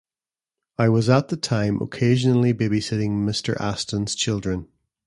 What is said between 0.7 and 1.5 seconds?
I was at the